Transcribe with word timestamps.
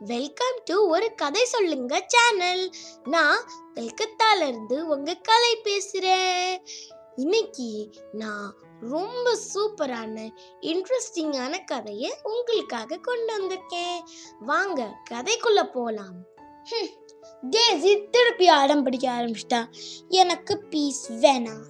Welcome 0.00 0.58
to 0.64 0.88
ஒரு 0.88 1.14
கதை 1.14 1.44
சொல்லுங்க 1.44 2.06
சேனல் 2.06 2.70
நான் 3.04 3.40
கல்கத்தால 3.74 4.46
இருந்து 4.46 4.86
உங்க 4.86 5.14
கலை 5.14 5.60
பேசுறேன். 5.64 6.52
இன்னைக்கு 7.16 7.90
நான் 8.12 8.54
ரொம்ப 8.80 9.38
சூப்பரான 9.54 10.26
இன்ட்ரெஸ்டிங்கான 10.60 11.64
கதையை 11.64 12.10
உங்களுக்காக 12.22 12.96
கொண்டு 12.96 13.30
வந்திருக்கேன். 13.36 13.98
வாங்க 14.40 15.00
கதைக்குள்ள 15.10 15.62
போலாம். 15.72 16.16
ஹம், 16.64 16.92
டேசி 17.50 18.10
திருப்பி 18.10 18.48
அடம் 18.48 18.82
பிடிக்க 18.82 19.10
ஆரம்பிச்சிட்டா. 19.10 19.68
எனக்கு 20.08 20.58
பீஸ் 20.58 21.12
வேணாம் 21.12 21.66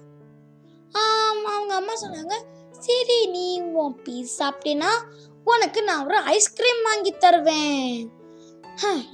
ஆம், 0.95 1.45
அவங்க 1.45 1.73
அம்மா 1.75 1.93
சொன்னாங்க 1.93 2.37
சரி 2.79 3.27
நீ 3.27 3.59
உன் 3.61 4.01
பீஸ் 4.03 4.43
சாப்பிட்டேன்னா 4.43 4.93
உனக்கு 5.43 5.83
நான் 5.83 6.05
ஒரு 6.05 6.17
ஐஸ்கிரீம் 6.17 6.81
வாங்கி 6.83 7.11
தருவேன். 7.11 8.17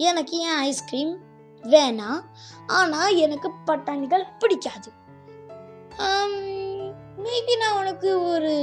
எனக்கு 0.07 0.35
ஏன் 0.37 0.57
ஐஸ்கிரீம் 0.69 1.13
வேணாம் 1.63 2.21
ஆனால் 2.67 3.15
எனக்கு 3.15 3.49
பட்டாணிகள் 3.65 4.25
பிடிக்காது. 4.39 4.89
மேபி 7.25 7.53
நான் 7.59 7.77
உனக்கு 7.77 8.09
ஒரு 8.31 8.53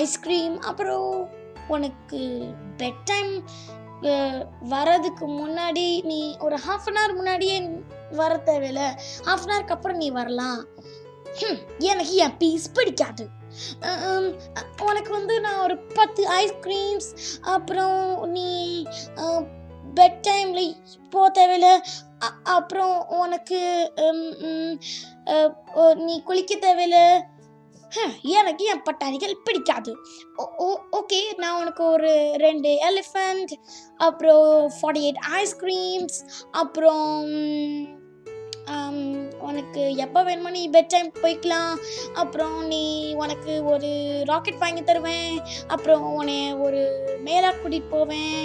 ஐஸ்கிரீம் 0.00 0.60
அப்புறம் 0.60 1.28
உனக்கு 1.68 2.20
பெட் 2.76 3.02
டைம் 3.04 3.32
வரதுக்கு 4.72 5.26
முன்னாடி 5.40 5.86
நீ 6.04 6.20
ஒரு 6.38 6.56
ஹாஃப் 6.66 6.86
அன் 6.90 6.98
ஹவர் 7.00 7.14
முன்னாடியே 7.14 7.56
வர 8.12 8.32
தேவையில்ல. 8.46 8.82
ஹாஃப் 9.26 9.44
அன் 9.44 9.52
ஹவருக்கு 9.52 9.76
அப்புறம் 9.78 9.96
நீ 9.96 10.10
வரலாம். 10.10 10.60
எனக்கு 11.78 12.14
என் 12.24 12.36
பீஸ் 12.36 12.66
பிடிக்காது. 12.72 13.24
உனக்கு 14.88 15.10
வந்து 15.10 15.34
நான் 15.40 15.62
ஒரு 15.62 15.76
பத்து 15.98 16.22
ஐஸ்கிரீம்ஸ் 16.40 17.10
அப்புறம் 17.54 18.00
நீ 18.30 18.48
பெட் 19.96 20.18
டைம்ல 20.28 20.60
போக 21.10 21.28
தேவையில்ல 21.36 21.70
அப்புறம் 22.42 23.08
உனக்கு 23.08 23.60
நீ 26.08 26.22
குளிக்க 26.22 26.54
தேவையில்ல. 26.54 27.00
எனக்கு 28.22 28.64
என் 28.64 28.82
பட்டாணிகள் 28.82 29.42
பிடிக்காது. 29.44 29.92
ஓகே 30.98 31.20
நான் 31.36 31.60
உனக்கு 31.60 31.84
ஒரு 31.84 32.32
ரெண்டு 32.36 32.70
எலிஃபண்ட் 32.88 33.52
அப்புறம் 33.96 34.72
ஃபார்ட்டி 34.78 35.02
எயிட் 35.06 35.22
ஐஸ்கிரீம்ஸ் 35.34 36.18
அப்புறம் 36.50 37.30
உனக்கு 39.48 39.82
எப்போ 40.04 40.20
வேணுமோ 40.26 40.50
நீ 40.56 40.62
பெட் 40.74 40.92
டைம் 40.92 41.10
போய்க்கலாம். 41.22 41.74
அப்புறம் 42.22 42.56
நீ 42.72 42.82
உனக்கு 43.22 43.52
ஒரு 43.72 43.90
ராக்கெட் 44.30 44.62
வாங்கி 44.64 44.82
தருவேன். 44.82 45.36
அப்புறம் 45.74 46.06
உன்னை 46.18 46.38
ஒரு 46.66 46.80
மேலா 47.28 47.50
கூட்டிகிட்டு 47.52 47.94
போவேன். 47.96 48.42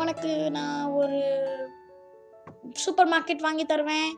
உனக்கு 0.00 0.32
நான் 0.56 0.90
ஒரு 1.00 1.20
சூப்பர் 2.84 3.10
மார்க்கெட் 3.12 3.46
வாங்கி 3.46 3.66
தருவேன். 3.72 4.10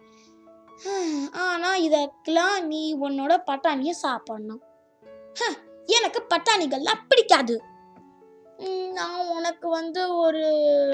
ஆனால் 1.46 1.82
இதற்கெல்லாம் 1.86 2.58
நீ 2.72 2.82
உன்னோட 3.06 3.32
பட்டாணியை 3.50 3.94
சாப்பிடணும். 4.04 4.62
எனக்கு 5.98 6.20
பட்டாணிகள்லாம் 6.32 7.06
பிடிக்காது. 7.10 7.56
நான் 8.98 9.26
உனக்கு 9.36 9.68
வந்து 9.68 10.16
ஒரு 10.16 10.42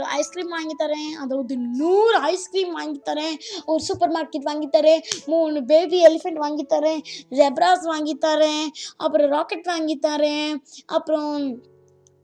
ஐஸ்கிரீம் 0.02 0.48
வாங்கி 0.48 0.74
தரேன். 0.78 1.10
அதாவது 1.22 1.56
நூறு 1.56 2.16
ஐஸ்கிரீம் 2.16 2.72
வாங்கி 2.72 3.00
தரேன். 3.10 3.36
ஒரு 3.66 3.82
சூப்பர் 3.82 4.12
மார்க்கெட் 4.12 4.48
வாங்கி 4.50 4.68
தரேன். 4.76 5.02
மூணு 5.26 5.64
பேபி 5.64 5.98
எலிஃபெண்ட் 6.06 6.41
வாங்கி 6.44 6.66
தரேன். 6.68 7.02
ஜெப்ராஸ் 7.30 7.84
வாங்கி 7.92 8.18
தரேன். 8.26 8.66
அப்புறம் 8.96 9.31
ராக்கெட் 9.31 9.70
வாங்கி 9.72 9.98
தரேன். 10.06 10.54
அப்புறம் 10.86 11.60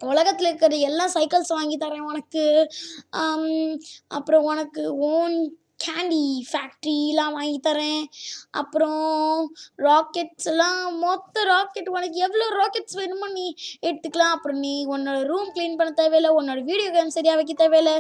உலகத்தில் 0.01 0.47
இருக்கிற 0.47 0.77
எல்லா 0.77 1.05
சைக்கிள்ஸ் 1.15 1.55
வாங்கி 1.59 1.77
தரேன் 1.77 2.09
உனக்கு. 2.11 2.69
அப்புறம் 4.09 4.45
உனக்கு 4.45 4.83
ஓன் 4.97 5.37
கேண்டி 5.85 6.23
ஃபேக்ட்ரிலாம் 6.51 7.35
வாங்கி 7.37 7.59
தரேன். 7.69 8.05
அப்புறம் 8.61 9.53
ராக்கெட்ஸ் 9.87 10.49
எல்லாம் 10.53 10.81
மொத்த 11.05 11.45
ராக்கெட் 11.53 11.91
உனக்கு 11.97 12.19
எவ்வளோ 12.27 12.47
ராக்கெட்ஸ் 12.61 12.99
வேணுமோ 13.01 13.29
நீ 13.39 13.47
எடுத்துக்கலாம். 13.89 14.35
அப்புறம் 14.37 14.61
நீ 14.67 14.75
உன்னோட 14.95 15.19
ரூம் 15.33 15.53
க்ளீன் 15.57 15.79
பண்ண 15.81 15.93
தேவையில்ல 16.03 16.33
உன்னோட 16.39 16.63
வீடியோ 16.71 16.91
கேம் 16.91 17.15
சரியாக 17.19 17.39
வைக்க 17.41 17.55
தேவையில்ல. 17.63 17.95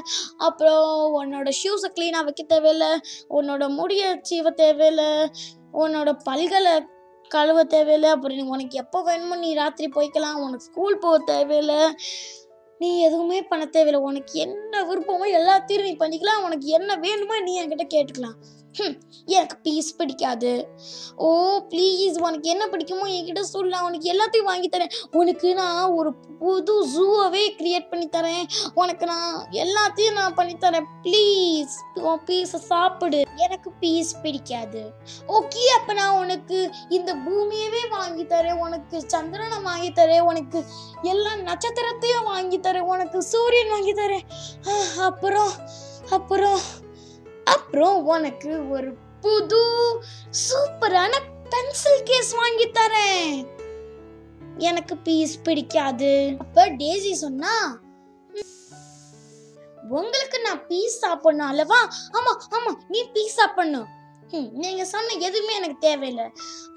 அப்புறம் 0.49 0.89
உன்னோட 1.21 1.49
ஷூஸை 1.61 1.91
க்ளீனாக 1.99 2.27
வைக்க 2.29 2.45
தேவையில்ல 2.55 2.89
உன்னோட 3.39 3.69
முடியை 3.79 4.11
சீவ 4.31 4.53
தேவையில்ல 4.65 5.03
உன்னோட 5.85 6.11
பல்களை 6.29 6.75
கழுவ 7.31 7.61
தேவையில்ல. 7.73 8.09
அப்புறம் 8.15 8.37
நீ 8.39 8.45
உனக்கு 8.55 8.75
எப்போ 8.79 8.99
வேணுமோ 9.03 9.37
நீ 9.37 9.49
ராத்திரி 9.55 9.87
போய்க்கலாம் 9.95 10.43
உனக்கு 10.45 10.67
ஸ்கூல் 10.69 11.03
போக 11.05 11.17
தேவையில்ல. 11.33 11.75
நீ 12.79 12.89
எதுவுமே 13.01 13.39
பண்ண 13.43 13.65
தேவையில்லை. 13.67 14.01
உனக்கு 14.11 14.35
என்ன 14.41 14.83
விருப்பமோ 14.89 15.27
எல்லாத்தையும் 15.39 15.87
நீ 15.89 15.93
பண்ணிக்கலாம். 16.01 16.43
உனக்கு 16.45 16.67
என்ன 16.79 16.97
வேணுமோ 16.97 17.37
நீ 17.41 17.53
என்கிட்ட 17.61 17.87
கேட்டுக்கலாம். 17.95 18.37
எனக்கு 19.27 19.57
பீஸ் 19.57 19.97
பிடிக்காது. 19.97 20.69
ஓ 21.17 21.59
ப்ளீஸ் 21.59 22.17
உனக்கு 22.21 22.49
என்ன 22.51 22.67
பிடிக்குமோ 22.67 23.07
என்கிட்ட 23.17 23.41
சொல்ல 23.41 23.83
உனக்கு 23.83 24.13
எல்லாத்தையும் 24.13 24.51
வாங்கி 24.51 24.69
தரேன். 24.69 24.95
உனக்கு 25.11 25.55
நான் 25.55 25.91
ஒரு 25.91 26.15
புது 26.39 26.75
ஜூவை 26.87 27.45
கிரியேட் 27.61 27.89
பண்ணி 27.89 28.09
தரேன். 28.09 28.47
உனக்கு 28.75 29.07
நான் 29.07 29.47
எல்லாத்தையும் 29.51 30.13
நான் 30.13 30.35
பண்ணி 30.35 30.55
தரேன். 30.55 30.87
ப்ளீஸ் 31.03 31.75
உன் 31.95 32.23
பீஸை 32.27 32.61
சாப்பிடு. 32.73 33.25
எனக்கு 33.37 33.71
பீஸ் 33.71 34.21
பிடிக்காது. 34.21 34.91
ஓகே 35.29 35.65
அப்போ 35.79 35.93
நான் 35.93 36.19
உனக்கு 36.19 36.71
இந்த 36.89 37.15
பூமியவே 37.15 37.89
வாங்கி 37.91 38.25
தரேன். 38.25 38.59
உனக்கு 38.59 39.03
சந்திரனை 39.07 39.59
வாங்கி 39.61 39.91
தரேன். 39.91 40.21
உனக்கு 40.21 40.65
எல்லா 41.03 41.35
நட்சத்திரத்தையும் 41.35 42.25
வாங்கி 42.25 42.59
தரேன். 42.59 42.91
உனக்கு 42.95 43.23
சூரியன் 43.23 43.69
வாங்கி 43.69 43.93
தரேன். 43.93 44.27
அப்புறம் 45.01 45.51
அப்புறம் 46.11 46.61
அப்புறம் 47.53 47.97
உனக்கு 48.15 48.53
ஒரு 48.77 48.91
புது 49.25 49.63
சூப்பரான 50.45 51.13
பென்சில் 51.53 52.07
கேஸ் 52.11 52.31
வாங்கி 52.41 52.67
தரேன். 52.79 53.35
எனக்கு 54.69 54.95
பீஸ் 55.07 55.35
பிடிக்காது. 55.47 56.13
அப்ப 56.45 56.67
டேசி 56.81 57.13
சொன்னா 57.25 57.55
உங்களுக்கு 59.97 60.39
நான் 60.45 60.63
பீஸ் 60.71 61.03
சாப்பிடணும் 61.05 61.51
அல்லவா? 61.53 61.81
ஆமா 62.17 62.33
ஆமா 62.57 62.73
நீ 62.89 63.01
பீஸ் 63.17 63.39
சாப்பிடணும் 63.41 63.91
நீங்க 64.63 64.85
சொன்ன 64.93 65.17
எதுவுமே 65.27 65.53
எனக்கு 65.59 65.77
தேவையில்லை. 65.81 66.25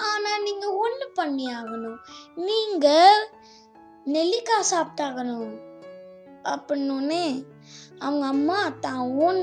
ஆனா 0.09 0.31
நீங்க 0.47 0.65
ஒண்ணு 0.83 1.05
பண்ணி 1.19 1.45
ஆகணும். 1.59 1.97
நீங்க 2.49 2.87
நெல்லிக்காய் 4.15 4.71
சாப்பிட்டாகணும். 4.73 5.49
அப்படின்னு 6.51 7.23
அவங்க 7.99 8.25
அம்மா 8.33 8.59
தான் 8.85 9.01
ஓன் 9.25 9.41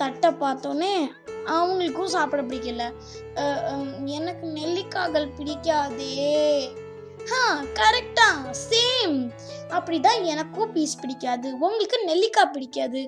தட்டை 0.00 0.30
பார்த்தோன்னே 0.42 0.94
அவங்களுக்கும் 1.54 2.12
சாப்பிட 2.14 2.42
பிடிக்கல. 2.42 2.84
எனக்கு 4.18 4.46
நெல்லிக்காய்கள் 4.58 5.34
பிடிக்காதே. 5.38 6.12
ஹா 7.30 7.42
கரெக்டா 7.78 8.28
சேம் 8.68 9.18
அப்படிதான் 9.76 10.22
எனக்கும் 10.32 10.72
பீஸ் 10.72 11.00
பிடிக்காது. 11.02 11.48
உங்களுக்கு 11.66 11.98
நெல்லிக்காய் 12.10 12.52
பிடிக்காது. 12.54 13.02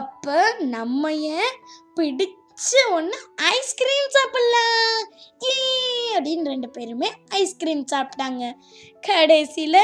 அப்ப 0.00 0.36
நம்ம 0.74 1.12
ஏன் 1.36 1.56
பிடிச்ச 1.96 2.70
ஒன்று 2.96 3.18
ஐஸ்கிரீம் 3.50 4.08
சாப்பிடலாம்? 4.16 5.02
ஏ 5.48 5.56
அப்படின்னு 6.16 6.52
ரெண்டு 6.52 6.70
பேருமே 6.76 7.10
ஐஸ்கிரீம் 7.40 7.84
சாப்பிட்டாங்க. 7.92 8.44
கடைசியில் 9.08 9.82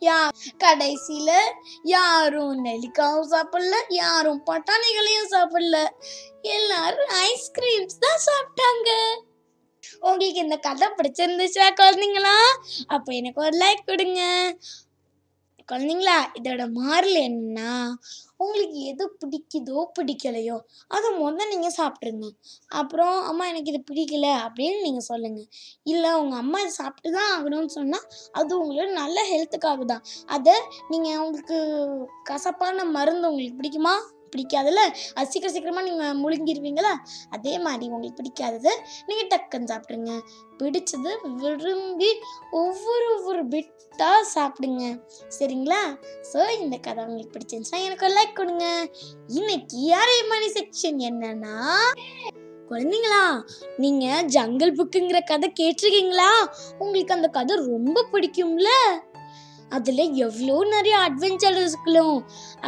யா 0.00 0.18
கடைசியில்? 0.58 1.36
யாரும் 1.82 2.54
நெல்லிக்காவும் 2.64 3.30
சாப்பிடல 3.34 3.76
யாரும் 3.88 4.42
பட்டாணிகளையும் 4.50 5.32
சாப்பிடல. 5.34 5.78
எல்லாரும் 6.56 7.10
ஐஸ்கிரீம்ஸ் 7.28 8.02
தான் 8.06 8.24
சாப்பிட்டாங்க. 8.28 8.90
உங்களுக்கு 10.00 10.40
இந்த 10.40 10.56
கதை 10.56 10.86
பிடிச்சிருந்துச்சா 10.98 11.66
குழந்தைங்களா? 11.80 12.36
அப்போ 12.86 13.12
எனக்கு 13.12 13.40
ஒரு 13.42 13.56
லைக் 13.58 13.88
கொடுங்க. 13.90 14.22
குழந்தைங்களா 15.68 16.16
இதோட 16.38 16.62
மாறல் 16.72 17.18
என்னன்னா 17.20 17.70
உங்களுக்கு 18.38 18.78
எது 18.84 19.04
பிடிக்குதோ 19.20 19.78
பிடிக்கலையோ 19.96 20.56
அதை 20.90 21.08
முதல்ல 21.18 21.48
நீங்கள் 21.50 21.76
சாப்பிட்ருங்க 21.76 22.28
அப்புறம் 22.70 23.16
அம்மா 23.24 23.44
எனக்கு 23.46 23.72
இது 23.72 23.80
பிடிக்கல 23.90 24.28
அப்படின்னு 24.44 24.78
நீங்கள் 24.82 25.08
சொல்லுங்கள் 25.08 25.48
இல்லை 25.84 26.10
உங்கள் 26.14 26.38
அம்மா 26.38 26.60
இதை 26.60 26.72
சாப்பிட்டு 26.74 27.12
தான் 27.12 27.30
ஆகணும்னு 27.34 27.76
சொன்னால் 27.76 28.06
அது 28.32 28.52
உங்களோட 28.60 28.88
நல்ல 28.92 29.18
ஹெல்த்துக்காக 29.30 29.84
தான் 29.84 30.04
அதை 30.28 30.56
நீங்கள் 30.90 31.18
உங்களுக்கு 31.18 31.58
கசப்பான 32.24 32.84
மருந்து 32.92 33.30
உங்களுக்கு 33.30 33.58
பிடிக்குமா? 33.60 33.94
பிடிக்காதுல்ல? 34.34 34.82
அது 35.16 35.30
சீக்கிரம் 35.32 35.54
சீக்கிரமாக 35.56 35.86
நீங்கள் 35.88 36.18
முழுங்கிடுவீங்களா 36.22 36.92
அதே 37.36 37.54
மாதிரி 37.66 37.90
உங்களுக்கு 37.90 38.20
பிடிக்காதது 38.20 38.72
நீங்கள் 39.08 39.30
டக்குன்னு 39.32 39.70
சாப்பிட்ருங்க 39.72 40.14
பிடிச்சது 40.60 41.12
விரும்பி 41.42 42.10
ஒவ்வொரு 42.62 43.06
ஒவ்வொரு 43.14 43.42
பிட்டாக 43.52 44.20
சாப்பிடுங்க. 44.34 44.82
சரிங்களா? 45.38 45.80
ஸோ 46.32 46.40
இந்த 46.60 46.76
கதை 46.86 47.04
உங்களுக்கு 47.06 47.34
பிடிச்சிருந்துச்சுன்னா 47.34 47.86
எனக்கு 47.88 48.14
லைக் 48.16 48.38
கொடுங்க. 48.40 48.66
இன்னைக்கு 49.38 49.80
அரை 50.02 50.18
மணி 50.32 50.48
செக்ஷன் 50.58 51.00
என்னன்னா 51.10 51.56
குழந்தைங்களா 52.68 53.24
நீங்க 53.82 54.04
ஜங்கிள் 54.34 54.76
புக்குங்கிற 54.78 55.18
கதை 55.30 55.48
கேட்டிருக்கீங்களா? 55.60 56.30
உங்களுக்கு 56.82 57.16
அந்த 57.16 57.28
கதை 57.38 57.56
ரொம்ப 57.72 58.06
பிடிக்கும்ல? 58.12 58.70
அதில் 59.76 60.02
எவ்வளோ 60.24 60.56
நிறைய 60.72 60.96
அட்வென்ச்சர்ஸ்களும் 61.06 62.16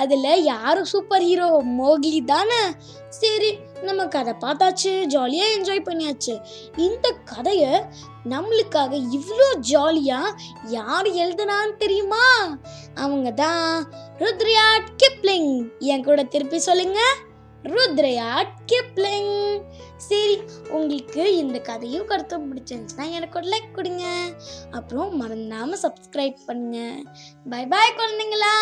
அதில் 0.03 0.43
யார் 0.43 0.81
சூப்பர் 0.85 1.25
ஹீரோ 1.29 1.49
மோக்லி 1.79 2.21
தானே? 2.25 2.63
சரி 3.19 3.51
நம்ம 3.87 4.07
கதை 4.15 4.33
பார்த்தாச்சு. 4.45 4.93
ஜாலியாக 5.15 5.55
என்ஜாய் 5.57 5.87
பண்ணியாச்சு. 5.89 6.35
இந்த 6.87 7.07
கதையை 7.33 7.73
நம்மளுக்காக 8.33 8.93
இவ்வளோ 9.19 9.49
ஜாலியாக 9.71 10.35
யார் 10.79 11.09
எழுதுனான்னு 11.23 11.77
தெரியுமா? 11.77 12.25
அவங்க 12.95 13.31
தான் 13.45 13.71
ருத்ரியாட் 14.25 14.91
கிப்ளிங். 15.03 15.53
என் 15.79 16.07
கூட 16.09 16.23
திருப்பி 16.35 16.59
சொல்லுங்க. 16.59 17.01
Rudyard 17.75 18.53
Kipling. 18.73 19.37
சரி 19.97 20.35
உங்களுக்கு 20.77 21.37
இந்த 21.37 21.59
கதையும் 21.59 22.09
கருத்தும் 22.11 22.49
பிடிச்சிருந்துச்சுன்னா 22.51 23.07
எனக்கு 23.19 23.39
ஒரு 23.41 23.49
லைக் 23.53 23.77
கொடுங்க. 23.79 24.05
அப்புறம் 24.71 25.17
மறந்தாமல் 25.17 25.83
சப்ஸ்கிரைப் 25.87 26.41
பண்ணுங்க. 26.47 26.79
பை 27.53 27.63
பாய் 27.67 27.97
குழந்தைங்களா. 28.01 28.57